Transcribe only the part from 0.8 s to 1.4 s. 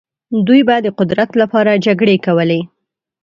د قدرت